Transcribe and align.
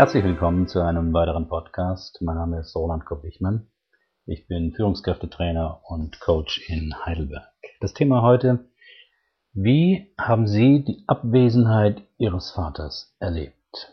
Herzlich 0.00 0.24
willkommen 0.24 0.66
zu 0.66 0.80
einem 0.80 1.12
weiteren 1.12 1.46
Podcast. 1.46 2.22
Mein 2.22 2.36
Name 2.36 2.60
ist 2.60 2.74
Roland 2.74 3.04
Kopp-Wichmann. 3.04 3.66
Ich 4.24 4.46
bin 4.48 4.72
Führungskräftetrainer 4.72 5.82
und 5.84 6.20
Coach 6.20 6.70
in 6.70 6.94
Heidelberg. 7.04 7.52
Das 7.82 7.92
Thema 7.92 8.22
heute, 8.22 8.60
wie 9.52 10.10
haben 10.16 10.46
Sie 10.46 10.82
die 10.84 11.04
Abwesenheit 11.06 12.00
Ihres 12.16 12.50
Vaters 12.50 13.14
erlebt? 13.20 13.92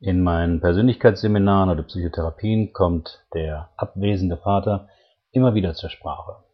In 0.00 0.22
meinen 0.22 0.62
Persönlichkeitsseminaren 0.62 1.68
oder 1.68 1.82
Psychotherapien 1.82 2.72
kommt 2.72 3.26
der 3.34 3.68
abwesende 3.76 4.38
Vater 4.38 4.88
immer 5.32 5.54
wieder 5.54 5.74
zur 5.74 5.90
Sprache. 5.90 6.44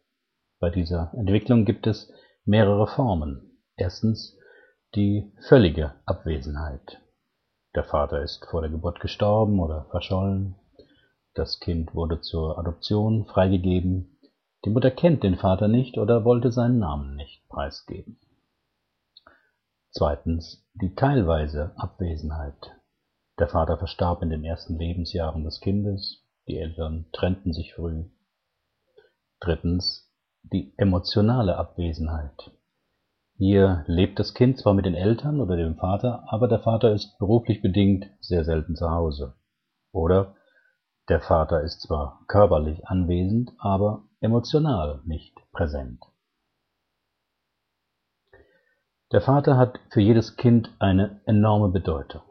Bei 0.59 0.69
dieser 0.69 1.13
Entwicklung 1.13 1.63
gibt 1.63 1.87
es 1.87 2.11
mehrere 2.43 2.85
Formen. 2.85 3.61
Erstens 3.77 4.37
die 4.93 5.31
völlige 5.47 5.93
Abwesenheit. 6.05 6.99
Der 7.75 7.83
Vater 7.83 8.21
ist 8.21 8.45
vor 8.45 8.61
der 8.61 8.69
Geburt 8.69 8.99
gestorben 8.99 9.59
oder 9.59 9.85
verschollen. 9.89 10.55
Das 11.33 11.59
Kind 11.59 11.95
wurde 11.95 12.21
zur 12.21 12.59
Adoption 12.59 13.25
freigegeben. 13.25 14.19
Die 14.65 14.69
Mutter 14.69 14.91
kennt 14.91 15.23
den 15.23 15.35
Vater 15.35 15.67
nicht 15.67 15.97
oder 15.97 16.23
wollte 16.23 16.51
seinen 16.51 16.77
Namen 16.77 17.15
nicht 17.15 17.47
preisgeben. 17.49 18.19
Zweitens 19.89 20.65
die 20.73 20.93
teilweise 20.95 21.73
Abwesenheit. 21.75 22.71
Der 23.39 23.47
Vater 23.47 23.77
verstarb 23.77 24.21
in 24.21 24.29
den 24.29 24.43
ersten 24.43 24.77
Lebensjahren 24.77 25.43
des 25.43 25.59
Kindes, 25.59 26.23
die 26.47 26.57
Eltern 26.57 27.05
trennten 27.11 27.53
sich 27.53 27.73
früh. 27.73 28.05
Drittens 29.39 30.11
die 30.43 30.73
emotionale 30.77 31.57
Abwesenheit. 31.57 32.51
Hier 33.37 33.83
lebt 33.87 34.19
das 34.19 34.33
Kind 34.33 34.57
zwar 34.59 34.73
mit 34.73 34.85
den 34.85 34.95
Eltern 34.95 35.41
oder 35.41 35.55
dem 35.55 35.75
Vater, 35.75 36.23
aber 36.27 36.47
der 36.47 36.59
Vater 36.59 36.93
ist 36.93 37.17
beruflich 37.17 37.61
bedingt 37.61 38.05
sehr 38.19 38.43
selten 38.43 38.75
zu 38.75 38.91
Hause. 38.91 39.33
Oder 39.91 40.35
der 41.09 41.19
Vater 41.19 41.61
ist 41.61 41.81
zwar 41.81 42.21
körperlich 42.27 42.87
anwesend, 42.87 43.51
aber 43.57 44.03
emotional 44.21 45.01
nicht 45.05 45.35
präsent. 45.51 45.99
Der 49.11 49.21
Vater 49.21 49.57
hat 49.57 49.79
für 49.91 50.01
jedes 50.01 50.37
Kind 50.37 50.71
eine 50.79 51.21
enorme 51.25 51.69
Bedeutung. 51.69 52.21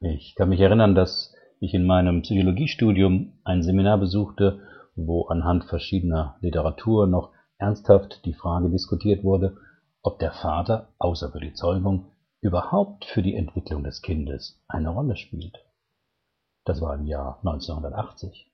Ich 0.00 0.34
kann 0.36 0.48
mich 0.48 0.60
erinnern, 0.60 0.94
dass 0.94 1.34
ich 1.60 1.74
in 1.74 1.86
meinem 1.86 2.22
Psychologiestudium 2.22 3.32
ein 3.44 3.62
Seminar 3.62 3.98
besuchte, 3.98 4.60
wo 4.94 5.26
anhand 5.26 5.64
verschiedener 5.64 6.36
Literatur 6.40 7.06
noch 7.06 7.32
ernsthaft 7.58 8.24
die 8.24 8.34
Frage 8.34 8.70
diskutiert 8.70 9.24
wurde, 9.24 9.56
ob 10.02 10.18
der 10.18 10.32
Vater 10.32 10.94
außer 10.98 11.30
für 11.30 11.40
die 11.40 11.54
Zeugung 11.54 12.12
überhaupt 12.40 13.04
für 13.04 13.22
die 13.22 13.34
Entwicklung 13.34 13.82
des 13.84 14.02
Kindes 14.02 14.62
eine 14.68 14.90
Rolle 14.90 15.16
spielt. 15.16 15.58
Das 16.64 16.80
war 16.80 16.94
im 16.94 17.06
Jahr 17.06 17.38
1980. 17.38 18.52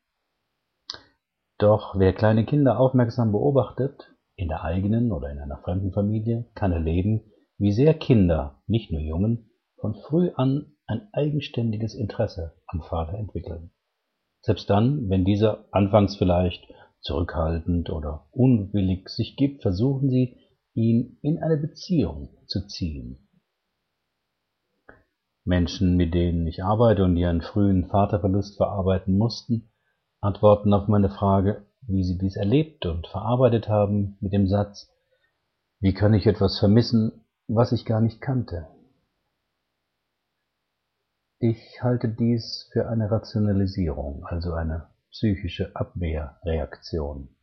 Doch 1.59 1.99
wer 1.99 2.13
kleine 2.13 2.45
Kinder 2.45 2.79
aufmerksam 2.79 3.33
beobachtet, 3.33 4.11
in 4.37 4.49
der 4.49 4.65
eigenen 4.65 5.13
oder 5.13 5.31
in 5.31 5.39
einer 5.39 5.59
fremden 5.59 5.93
Familie, 5.93 6.47
kann 6.55 6.73
erleben, 6.73 7.33
wie 7.59 7.73
sehr 7.73 7.95
Kinder, 7.95 8.63
nicht 8.67 8.91
nur 8.91 9.01
Jungen, 9.01 9.51
von 9.81 9.95
früh 9.95 10.31
an 10.35 10.75
ein 10.87 11.09
eigenständiges 11.13 11.95
Interesse 11.95 12.55
am 12.67 12.83
Vater 12.83 13.15
entwickeln. 13.15 13.71
Selbst 14.43 14.69
dann, 14.69 15.09
wenn 15.09 15.25
dieser 15.25 15.65
anfangs 15.71 16.17
vielleicht 16.17 16.67
zurückhaltend 17.01 17.91
oder 17.91 18.27
unwillig 18.33 19.09
sich 19.09 19.37
gibt, 19.37 19.63
versuchen 19.63 20.11
sie, 20.11 20.37
ihn 20.75 21.19
in 21.23 21.43
eine 21.43 21.57
Beziehung 21.57 22.37
zu 22.47 22.67
ziehen. 22.67 23.29
Menschen, 25.45 25.97
mit 25.97 26.15
denen 26.15 26.47
ich 26.47 26.65
arbeite 26.65 27.05
und 27.05 27.17
einen 27.23 27.43
frühen 27.43 27.87
Vaterverlust 27.87 28.57
verarbeiten 28.57 29.17
mussten, 29.19 29.71
antworten 30.21 30.73
auf 30.73 30.89
meine 30.89 31.11
Frage, 31.11 31.67
wie 31.83 32.03
sie 32.03 32.17
dies 32.17 32.37
erlebt 32.37 32.87
und 32.87 33.07
verarbeitet 33.07 33.69
haben, 33.69 34.17
mit 34.21 34.33
dem 34.33 34.49
Satz, 34.49 34.91
wie 35.81 35.93
kann 35.93 36.15
ich 36.15 36.27
etwas 36.27 36.59
vermissen, 36.59 37.25
was 37.47 37.73
ich 37.73 37.85
gar 37.85 38.01
nicht 38.01 38.23
kannte? 38.23 38.69
Ich 41.39 41.83
halte 41.83 42.09
dies 42.09 42.71
für 42.73 42.89
eine 42.89 43.11
Rationalisierung, 43.11 44.25
also 44.25 44.55
eine 44.55 44.89
psychische 45.11 45.77
Abwehrreaktion. 45.77 47.34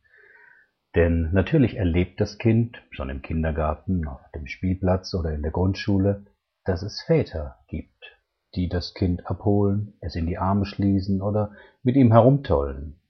Denn 0.94 1.30
natürlich 1.32 1.76
erlebt 1.76 2.20
das 2.20 2.36
Kind 2.38 2.82
schon 2.90 3.08
im 3.08 3.22
Kindergarten, 3.22 4.06
auf 4.06 4.20
dem 4.34 4.46
Spielplatz 4.46 5.14
oder 5.14 5.32
in 5.32 5.42
der 5.42 5.50
Grundschule, 5.50 6.26
dass 6.64 6.82
es 6.82 7.02
Väter 7.02 7.58
gibt, 7.68 8.18
die 8.54 8.68
das 8.68 8.92
Kind 8.92 9.26
abholen, 9.26 9.94
es 10.00 10.14
in 10.14 10.26
die 10.26 10.38
Arme 10.38 10.66
schließen 10.66 11.22
oder 11.22 11.52
mit 11.82 11.96
ihm 11.96 12.12
herumtollen. 12.12 13.00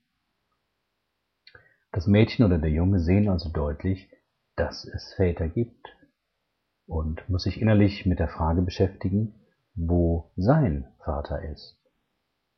Das 1.91 2.07
Mädchen 2.07 2.45
oder 2.45 2.59
der 2.59 2.71
Junge 2.71 3.01
sehen 3.01 3.29
also 3.29 3.51
deutlich, 3.51 4.09
dass 4.57 4.85
es 4.85 5.15
Väter 5.15 5.49
gibt 5.49 5.89
und 6.87 7.29
muss 7.29 7.43
sich 7.43 7.61
innerlich 7.61 8.07
mit 8.07 8.19
der 8.19 8.29
Frage 8.29 8.63
beschäftigen, 8.63 9.35
wo 9.75 10.31
sein 10.37 10.87
Vater 11.05 11.43
ist 11.43 11.77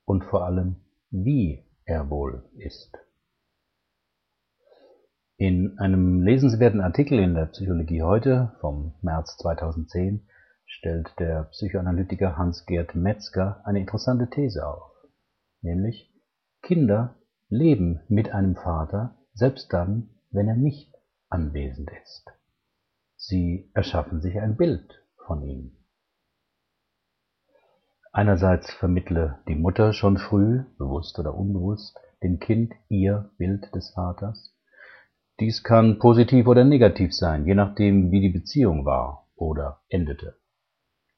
und 0.04 0.24
vor 0.24 0.44
allem, 0.44 0.76
wie 1.10 1.64
er 1.84 2.10
wohl 2.10 2.44
ist. 2.56 3.03
In 5.36 5.80
einem 5.80 6.22
lesenswerten 6.22 6.80
Artikel 6.80 7.18
in 7.18 7.34
der 7.34 7.46
Psychologie 7.46 8.02
heute 8.02 8.52
vom 8.60 8.94
März 9.02 9.36
2010 9.38 10.28
stellt 10.64 11.12
der 11.18 11.44
Psychoanalytiker 11.50 12.36
Hans-Gerd 12.36 12.94
Metzger 12.94 13.60
eine 13.64 13.80
interessante 13.80 14.30
These 14.30 14.64
auf, 14.64 14.92
nämlich 15.60 16.08
Kinder 16.62 17.16
leben 17.48 17.98
mit 18.08 18.30
einem 18.30 18.54
Vater, 18.54 19.16
selbst 19.32 19.72
dann, 19.72 20.08
wenn 20.30 20.46
er 20.46 20.54
nicht 20.54 20.94
anwesend 21.30 21.90
ist. 22.04 22.30
Sie 23.16 23.72
erschaffen 23.74 24.20
sich 24.20 24.38
ein 24.40 24.56
Bild 24.56 25.02
von 25.26 25.42
ihm. 25.42 25.76
Einerseits 28.12 28.72
vermittle 28.72 29.40
die 29.48 29.56
Mutter 29.56 29.94
schon 29.94 30.16
früh, 30.16 30.62
bewusst 30.78 31.18
oder 31.18 31.34
unbewusst, 31.34 31.98
dem 32.22 32.38
Kind 32.38 32.72
ihr 32.88 33.32
Bild 33.36 33.74
des 33.74 33.90
Vaters. 33.90 34.53
Dies 35.40 35.64
kann 35.64 35.98
positiv 35.98 36.46
oder 36.46 36.64
negativ 36.64 37.12
sein, 37.12 37.44
je 37.44 37.54
nachdem, 37.54 38.12
wie 38.12 38.20
die 38.20 38.28
Beziehung 38.28 38.84
war 38.84 39.26
oder 39.34 39.80
endete. 39.88 40.36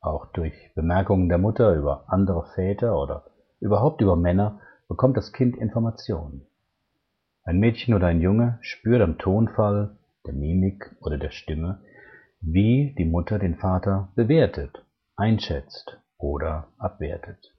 Auch 0.01 0.27
durch 0.33 0.55
Bemerkungen 0.75 1.29
der 1.29 1.39
Mutter 1.39 1.75
über 1.75 2.05
andere 2.09 2.47
Väter 2.55 2.99
oder 2.99 3.27
überhaupt 3.61 4.01
über 4.01 4.17
Männer 4.17 4.61
bekommt 4.89 5.17
das 5.17 5.33
Kind 5.33 5.57
Informationen. 5.57 6.47
Ein 7.45 7.59
Mädchen 7.59 7.93
oder 7.95 8.07
ein 8.07 8.23
Junge 8.23 8.59
spürt 8.63 9.03
am 9.03 9.19
Tonfall, 9.19 9.97
der 10.27 10.33
Mimik 10.33 10.97
oder 11.01 11.19
der 11.19 11.31
Stimme, 11.31 11.83
wie 12.41 12.95
die 12.97 13.05
Mutter 13.05 13.39
den 13.39 13.57
Vater 13.57 14.09
bewertet, 14.15 14.85
einschätzt 15.17 15.99
oder 16.19 16.69
abwertet. 16.79 17.53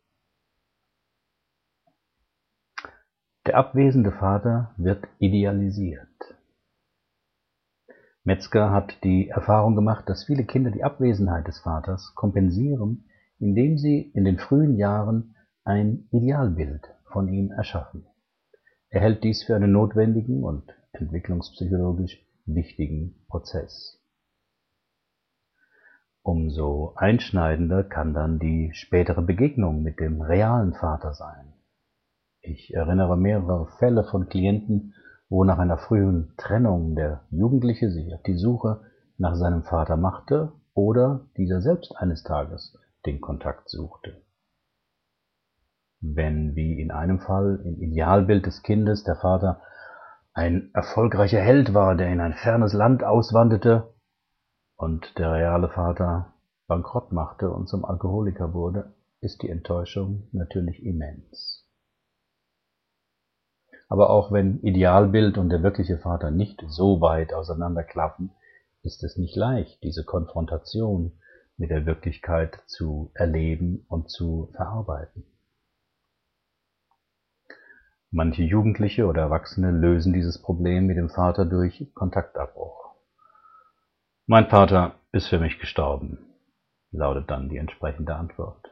Der 3.45 3.56
abwesende 3.56 4.12
Vater 4.12 4.74
wird 4.78 5.07
idealisiert. 5.19 6.07
Metzger 8.28 8.72
hat 8.72 9.06
die 9.06 9.30
Erfahrung 9.30 9.78
gemacht, 9.78 10.10
dass 10.10 10.26
viele 10.26 10.44
Kinder 10.44 10.70
die 10.70 10.84
Abwesenheit 10.84 11.48
des 11.48 11.60
Vaters 11.60 12.12
kompensieren, 12.14 13.06
indem 13.40 13.78
sie 13.78 14.02
in 14.02 14.26
den 14.26 14.38
frühen 14.38 14.76
Jahren 14.76 15.38
ein 15.64 16.10
Idealbild 16.12 16.82
von 17.06 17.30
ihm 17.30 17.52
erschaffen. 17.52 18.06
Er 18.90 19.00
hält 19.00 19.24
dies 19.24 19.44
für 19.46 19.56
einen 19.56 19.72
notwendigen 19.72 20.44
und 20.44 20.76
entwicklungspsychologisch 20.92 22.22
wichtigen 22.46 23.16
Prozess. 23.30 23.98
Umso 26.22 26.96
einschneidender 26.98 27.86
kann 27.86 28.13
dann 28.13 28.40
die 28.40 28.72
spätere 28.74 29.22
Begegnung 29.22 29.84
mit 29.84 30.01
dem 30.01 30.22
realen 30.22 30.74
Vater 30.74 31.13
sein. 31.13 31.54
Ich 32.42 32.74
erinnere 32.74 33.16
mehrere 33.16 33.68
Fälle 33.80 34.04
von 34.04 34.28
Klienten, 34.28 34.96
wo 35.29 35.44
nach 35.44 35.59
einer 35.59 35.77
frühen 35.77 36.33
Trennung 36.38 36.95
der 36.95 37.21
Jugendliche 37.29 37.89
sich 37.89 38.13
auf 38.13 38.24
die 38.24 38.38
Suche 38.38 38.81
nach 39.18 39.35
seinem 39.35 39.63
Vater 39.63 39.97
machte 39.97 40.53
oder 40.74 41.27
dieser 41.38 41.62
selbst 41.62 41.95
eines 41.97 42.24
Tages 42.24 42.77
den 43.06 43.19
Kontakt 43.19 43.69
suchte. 43.69 44.21
Wenn 46.00 46.56
wie 46.56 46.79
in 46.79 46.91
einem 46.91 47.19
Fall 47.19 47.59
im 47.65 47.81
Idealbild 47.81 48.45
des 48.45 48.62
Kindes 48.62 49.03
der 49.03 49.15
Vater 49.15 49.62
ein 50.33 50.69
erfolgreicher 50.74 51.41
Held 51.41 51.74
war, 51.74 51.95
der 51.95 52.09
in 52.09 52.21
ein 52.21 52.33
fernes 52.33 52.74
Land 52.74 53.03
auswanderte, 53.03 53.94
und 54.75 55.18
der 55.18 55.31
reale 55.31 55.69
Vater 55.69 56.33
Bankrott 56.68 57.12
machte 57.12 57.50
und 57.50 57.68
zum 57.68 57.83
Alkoholiker 57.83 58.53
wurde, 58.53 58.94
ist 59.21 59.41
die 59.41 59.50
Enttäuschung 59.50 60.27
natürlich 60.31 60.85
immens. 60.85 61.67
Aber 63.89 64.10
auch 64.10 64.31
wenn 64.31 64.60
Idealbild 64.62 65.38
und 65.38 65.50
der 65.50 65.63
wirkliche 65.63 65.98
Vater 65.98 66.31
nicht 66.31 66.63
so 66.68 67.00
weit 67.01 67.34
auseinanderklaffen, 67.34 68.31
ist 68.84 69.04
es 69.04 69.18
nicht 69.18 69.36
leicht, 69.36 69.81
diese 69.84 70.04
Konfrontation 70.04 71.19
mit 71.57 71.72
der 71.72 71.86
Wirklichkeit 71.86 72.62
zu 72.68 73.12
erleben 73.13 73.86
und 73.89 74.10
zu 74.10 74.50
verarbeiten. 74.56 75.24
Manche 78.12 78.44
Jugendliche 78.44 79.06
oder 79.06 79.24
Erwachsene 79.24 79.72
lösen 79.72 80.13
dieses 80.13 80.42
Problem 80.42 80.86
mit 80.86 80.98
dem 80.98 81.10
Vater 81.10 81.45
durch 81.45 81.92
Kontaktabbruch. 81.94 82.95
Mein 84.28 84.48
Vater 84.48 84.95
ist 85.12 85.28
für 85.28 85.39
mich 85.39 85.60
gestorben, 85.60 86.19
lautet 86.92 87.30
dann 87.30 87.50
die 87.50 87.57
entsprechende 87.57 88.16
Antwort. 88.16 88.66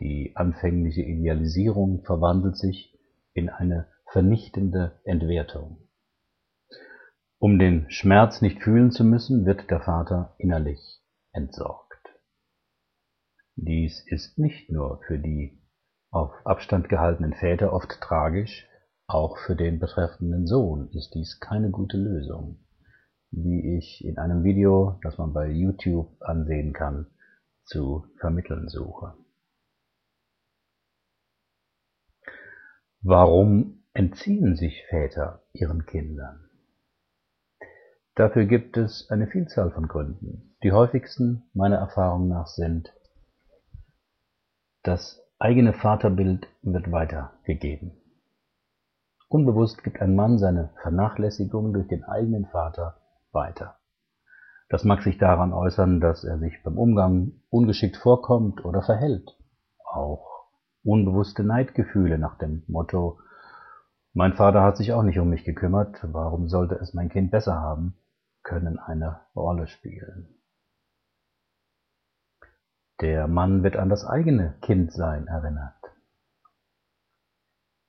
Die 0.00 0.32
anfängliche 0.34 1.02
Idealisierung 1.02 2.02
verwandelt 2.04 2.56
sich 2.56 2.91
in 3.34 3.48
eine 3.48 3.88
vernichtende 4.12 5.00
Entwertung. 5.04 5.88
Um 7.38 7.58
den 7.58 7.90
Schmerz 7.90 8.40
nicht 8.40 8.62
fühlen 8.62 8.90
zu 8.90 9.04
müssen, 9.04 9.46
wird 9.46 9.70
der 9.70 9.80
Vater 9.80 10.34
innerlich 10.38 11.02
entsorgt. 11.32 11.92
Dies 13.56 14.04
ist 14.06 14.38
nicht 14.38 14.70
nur 14.70 15.00
für 15.06 15.18
die 15.18 15.60
auf 16.10 16.30
Abstand 16.44 16.88
gehaltenen 16.88 17.34
Väter 17.34 17.72
oft 17.72 18.00
tragisch, 18.00 18.68
auch 19.06 19.38
für 19.38 19.56
den 19.56 19.78
betreffenden 19.78 20.46
Sohn 20.46 20.88
ist 20.92 21.14
dies 21.14 21.40
keine 21.40 21.70
gute 21.70 21.96
Lösung, 21.96 22.64
wie 23.30 23.76
ich 23.76 24.04
in 24.04 24.18
einem 24.18 24.44
Video, 24.44 25.00
das 25.02 25.18
man 25.18 25.32
bei 25.32 25.48
YouTube 25.48 26.14
ansehen 26.20 26.72
kann, 26.72 27.06
zu 27.64 28.06
vermitteln 28.20 28.68
suche. 28.68 29.14
Warum 33.04 33.82
entziehen 33.94 34.54
sich 34.54 34.84
Väter 34.88 35.42
ihren 35.52 35.86
Kindern? 35.86 36.48
Dafür 38.14 38.44
gibt 38.44 38.76
es 38.76 39.10
eine 39.10 39.26
Vielzahl 39.26 39.72
von 39.72 39.88
Gründen. 39.88 40.54
Die 40.62 40.70
häufigsten 40.70 41.42
meiner 41.52 41.78
Erfahrung 41.78 42.28
nach 42.28 42.46
sind 42.46 42.94
das 44.84 45.20
eigene 45.40 45.72
Vaterbild 45.72 46.46
wird 46.62 46.92
weitergegeben. 46.92 47.92
Unbewusst 49.28 49.82
gibt 49.82 50.00
ein 50.00 50.14
Mann 50.14 50.38
seine 50.38 50.70
Vernachlässigung 50.82 51.72
durch 51.72 51.88
den 51.88 52.04
eigenen 52.04 52.46
Vater 52.46 52.98
weiter. 53.32 53.78
Das 54.68 54.84
mag 54.84 55.02
sich 55.02 55.18
daran 55.18 55.52
äußern, 55.52 56.00
dass 56.00 56.22
er 56.22 56.38
sich 56.38 56.62
beim 56.62 56.78
Umgang 56.78 57.32
ungeschickt 57.50 57.96
vorkommt 57.96 58.64
oder 58.64 58.82
verhält. 58.82 59.36
Auch 59.84 60.31
unbewusste 60.84 61.44
Neidgefühle 61.44 62.18
nach 62.18 62.38
dem 62.38 62.62
Motto 62.66 63.18
Mein 64.12 64.34
Vater 64.34 64.62
hat 64.62 64.76
sich 64.76 64.92
auch 64.92 65.02
nicht 65.02 65.18
um 65.18 65.28
mich 65.28 65.44
gekümmert, 65.44 65.98
warum 66.02 66.48
sollte 66.48 66.74
es 66.76 66.94
mein 66.94 67.08
Kind 67.08 67.30
besser 67.30 67.54
haben, 67.54 67.94
können 68.42 68.78
eine 68.78 69.20
Rolle 69.34 69.66
spielen. 69.66 70.28
Der 73.00 73.26
Mann 73.26 73.62
wird 73.62 73.76
an 73.76 73.88
das 73.88 74.04
eigene 74.04 74.54
Kindsein 74.60 75.26
erinnert. 75.26 75.74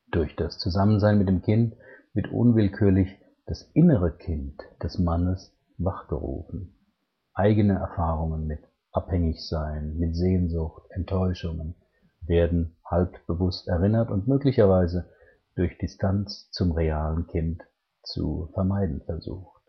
Durch 0.07 0.35
das 0.35 0.57
Zusammensein 0.59 1.17
mit 1.17 1.27
dem 1.27 1.41
Kind 1.41 1.75
wird 2.13 2.31
unwillkürlich 2.31 3.19
das 3.45 3.63
innere 3.73 4.15
Kind 4.15 4.61
des 4.81 4.99
Mannes 4.99 5.55
wachgerufen. 5.77 6.75
Eigene 7.33 7.79
Erfahrungen 7.79 8.47
mit 8.47 8.59
Abhängigsein, 8.91 9.97
mit 9.97 10.15
Sehnsucht, 10.15 10.83
Enttäuschungen 10.91 11.75
werden 12.21 12.75
halbbewusst 12.93 13.67
erinnert 13.67 14.11
und 14.11 14.27
möglicherweise 14.27 15.09
durch 15.55 15.77
Distanz 15.77 16.49
zum 16.51 16.71
realen 16.71 17.27
Kind 17.27 17.61
zu 18.03 18.49
vermeiden 18.53 19.01
versucht. 19.05 19.63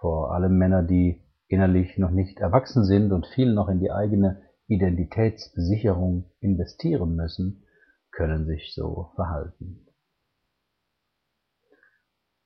Vor 0.00 0.34
allem 0.34 0.58
Männer, 0.58 0.82
die 0.82 1.22
innerlich 1.48 1.98
noch 1.98 2.10
nicht 2.10 2.40
erwachsen 2.40 2.84
sind 2.84 3.12
und 3.12 3.26
viel 3.26 3.52
noch 3.52 3.68
in 3.68 3.78
die 3.78 3.92
eigene 3.92 4.42
Identitätssicherung 4.66 6.30
investieren 6.40 7.14
müssen, 7.14 7.64
können 8.10 8.46
sich 8.46 8.74
so 8.74 9.10
verhalten. 9.14 9.86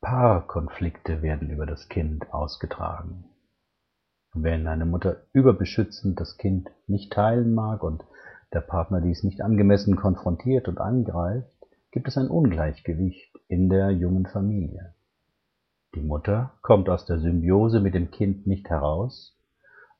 Paarkonflikte 0.00 1.22
werden 1.22 1.50
über 1.50 1.66
das 1.66 1.88
Kind 1.88 2.32
ausgetragen. 2.32 3.24
Wenn 4.32 4.66
eine 4.66 4.84
Mutter 4.84 5.22
überbeschützend 5.32 6.20
das 6.20 6.36
Kind 6.36 6.70
nicht 6.86 7.12
teilen 7.12 7.54
mag 7.54 7.82
und 7.82 8.04
der 8.52 8.60
Partner 8.60 9.00
dies 9.00 9.22
nicht 9.22 9.40
angemessen 9.40 9.96
konfrontiert 9.96 10.68
und 10.68 10.78
angreift, 10.78 11.50
gibt 11.90 12.08
es 12.08 12.16
ein 12.16 12.28
Ungleichgewicht 12.28 13.34
in 13.48 13.68
der 13.68 13.90
jungen 13.90 14.26
Familie. 14.26 14.94
Die 15.94 16.02
Mutter 16.02 16.52
kommt 16.62 16.88
aus 16.88 17.06
der 17.06 17.18
Symbiose 17.18 17.80
mit 17.80 17.94
dem 17.94 18.10
Kind 18.10 18.46
nicht 18.46 18.68
heraus 18.68 19.34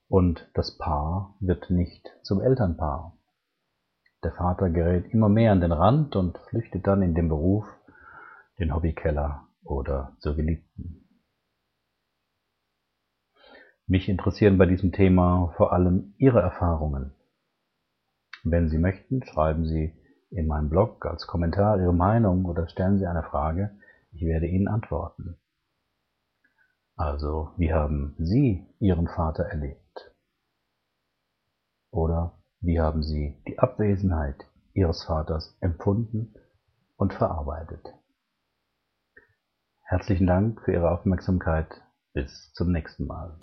und 0.09 0.49
das 0.55 0.77
Paar 0.77 1.35
wird 1.41 1.71
nicht 1.71 2.11
zum 2.23 2.41
Elternpaar. 2.41 3.17
Der 4.23 4.33
Vater 4.33 4.71
gerät 4.71 5.07
immer 5.13 5.29
mehr 5.29 5.53
an 5.53 5.61
den 5.61 5.73
Rand 5.73 6.17
und 6.17 6.39
flüchtet 6.51 6.87
dann 6.87 7.03
in 7.03 7.15
den 7.15 7.29
Beruf, 7.29 7.65
den 8.59 8.75
Hobbykeller 8.75 9.47
oder 9.65 10.17
zur 10.19 10.37
Geliebten. 10.37 11.03
Mich 13.87 14.09
interessieren 14.09 14.59
bei 14.59 14.67
diesem 14.67 14.93
Thema 14.93 15.53
vor 15.57 15.73
allem 15.73 16.15
Ihre 16.19 16.41
Erfahrungen. 16.41 17.16
Wenn 18.49 18.69
Sie 18.69 18.79
möchten, 18.79 19.25
schreiben 19.25 19.67
Sie 19.67 19.93
in 20.31 20.47
meinem 20.47 20.69
Blog 20.69 21.05
als 21.05 21.27
Kommentar 21.27 21.81
Ihre 21.81 21.93
Meinung 21.93 22.45
oder 22.45 22.69
stellen 22.69 22.97
Sie 22.97 23.07
eine 23.07 23.25
Frage. 23.25 23.77
Ich 24.13 24.23
werde 24.23 24.47
Ihnen 24.47 24.69
antworten. 24.69 25.37
Also, 26.95 27.51
wie 27.57 27.73
haben 27.73 28.15
Sie 28.21 28.65
Ihren 28.79 29.09
Vater 29.09 29.47
erlebt? 29.47 30.15
Oder 31.91 32.39
wie 32.61 32.81
haben 32.81 33.03
Sie 33.03 33.37
die 33.49 33.59
Abwesenheit 33.59 34.47
Ihres 34.75 35.03
Vaters 35.03 35.57
empfunden 35.61 36.33
und 36.97 37.15
verarbeitet? 37.15 37.95
Herzlichen 39.83 40.29
Dank 40.29 40.63
für 40.63 40.73
Ihre 40.73 40.93
Aufmerksamkeit. 40.93 41.83
Bis 42.13 42.53
zum 42.53 42.71
nächsten 42.71 43.09
Mal. 43.09 43.37